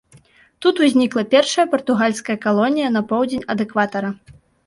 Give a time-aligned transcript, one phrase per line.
[0.65, 4.09] Тут узнікла першая партугальская калонія на поўдзень ад экватара.